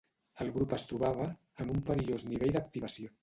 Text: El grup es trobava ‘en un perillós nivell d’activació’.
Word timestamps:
El 0.45 0.47
grup 0.55 0.73
es 0.77 0.85
trobava 0.91 1.27
‘en 1.65 1.71
un 1.75 1.85
perillós 1.91 2.27
nivell 2.31 2.57
d’activació’. 2.59 3.15